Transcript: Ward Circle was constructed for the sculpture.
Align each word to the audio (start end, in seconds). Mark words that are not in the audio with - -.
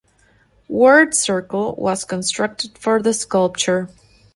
Ward 0.67 1.13
Circle 1.13 1.75
was 1.75 2.05
constructed 2.05 2.75
for 2.75 3.03
the 3.03 3.13
sculpture. 3.13 3.87